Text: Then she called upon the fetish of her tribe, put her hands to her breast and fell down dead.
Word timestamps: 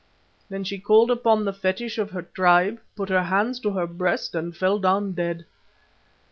Then 0.49 0.63
she 0.63 0.79
called 0.79 1.11
upon 1.11 1.45
the 1.45 1.53
fetish 1.53 1.99
of 1.99 2.09
her 2.09 2.23
tribe, 2.23 2.79
put 2.95 3.09
her 3.09 3.21
hands 3.21 3.59
to 3.59 3.69
her 3.73 3.85
breast 3.85 4.33
and 4.33 4.57
fell 4.57 4.79
down 4.79 5.11
dead. 5.13 5.45